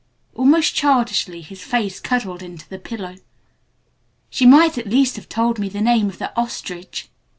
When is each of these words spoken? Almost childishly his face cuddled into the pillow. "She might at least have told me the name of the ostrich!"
Almost 0.33 0.73
childishly 0.73 1.41
his 1.43 1.61
face 1.61 1.99
cuddled 1.99 2.41
into 2.41 2.67
the 2.67 2.79
pillow. 2.79 3.17
"She 4.31 4.47
might 4.47 4.79
at 4.79 4.89
least 4.89 5.15
have 5.15 5.29
told 5.29 5.59
me 5.59 5.69
the 5.69 5.79
name 5.79 6.09
of 6.09 6.17
the 6.17 6.35
ostrich!" 6.35 7.11